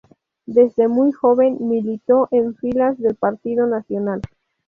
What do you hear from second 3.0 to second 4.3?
Partido Nacional.